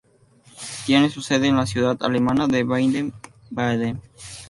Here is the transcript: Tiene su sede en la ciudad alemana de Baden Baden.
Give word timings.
Tiene 0.83 1.11
su 1.11 1.21
sede 1.21 1.45
en 1.47 1.57
la 1.57 1.67
ciudad 1.67 1.95
alemana 2.01 2.47
de 2.47 2.63
Baden 2.63 3.13
Baden. 3.51 4.01